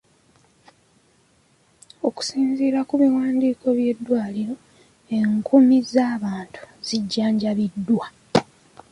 Okusinziira 2.07 2.79
ku 2.87 2.93
biwandiiko 3.01 3.67
by'eddwaliro, 3.77 4.55
enkumi 5.17 5.77
z'abantu 5.91 6.61
zijjanjabiddwa. 6.87 8.05